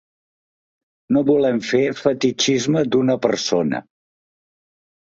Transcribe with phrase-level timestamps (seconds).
[1.17, 3.85] No volem fer fetitxisme d’una persona.